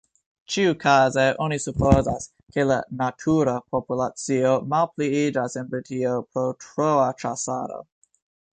[0.51, 7.83] Ĉiukaze oni supozas, ke la "natura" populacio malpliiĝas en Britio pro troa ĉasado.